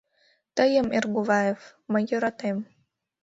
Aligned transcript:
—Тыйым, 0.55 0.87
Эргуваев, 0.97 1.59
мый 1.91 2.03
йӧратем. 2.09 2.57